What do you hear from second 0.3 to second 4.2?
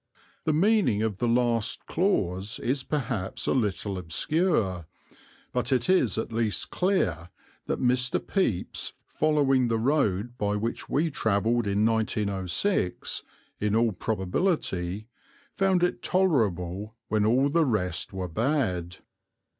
The meaning of the last clause is perhaps a little